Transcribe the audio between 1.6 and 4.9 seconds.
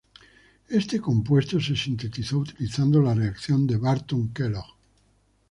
se sintetizó utilizando la reacción de Barton-Kellogg.